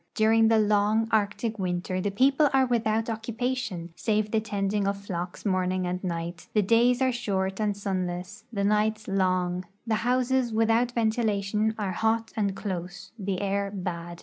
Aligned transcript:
During 0.15 0.47
the 0.47 0.57
long 0.57 1.07
Arctic 1.11 1.59
winter 1.59 2.01
the 2.01 2.09
people 2.09 2.49
are 2.55 2.65
without 2.65 3.05
occu])ation, 3.05 3.89
save 3.95 4.31
the 4.31 4.39
tending 4.39 4.87
of 4.87 4.97
flocks 4.97 5.45
morning 5.45 5.85
and 5.85 6.03
night; 6.03 6.47
the 6.55 6.63
days 6.63 7.03
are 7.03 7.11
short 7.11 7.59
and 7.59 7.77
sunless 7.77 8.43
y*tlie 8.51 8.65
nights 8.65 9.07
long; 9.07 9.63
the 9.85 9.93
houses, 10.01 10.51
Avithout 10.51 10.93
ventilation, 10.93 11.75
are 11.77 11.91
hot 11.91 12.31
and 12.35 12.55
close; 12.55 13.11
the 13.19 13.41
air 13.43 13.69
bad. 13.69 14.19